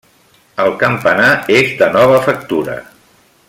[0.63, 1.29] El campanar
[1.59, 2.83] és de nova factura.